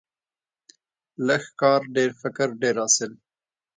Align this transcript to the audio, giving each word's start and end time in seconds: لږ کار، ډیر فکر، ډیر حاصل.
لږ 1.27 1.43
کار، 1.61 1.81
ډیر 1.95 2.09
فکر، 2.21 2.47
ډیر 2.61 2.75
حاصل. 2.81 3.11